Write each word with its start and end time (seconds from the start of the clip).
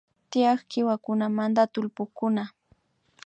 Tiyak 0.29 0.59
kiwakunamanta 0.71 1.63
tullpukunata 1.73 2.53